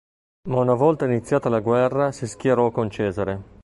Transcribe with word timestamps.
Ma 0.49 0.57
una 0.61 0.73
volta 0.73 1.05
iniziata 1.05 1.47
la 1.47 1.59
guerra, 1.59 2.11
si 2.11 2.25
schierò 2.25 2.71
con 2.71 2.89
Cesare. 2.89 3.43